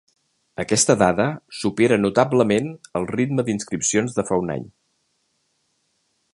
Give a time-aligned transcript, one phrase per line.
[0.61, 1.27] Aquesta dada
[1.57, 4.67] supera notablement el ritme d’inscripcions de fa un any.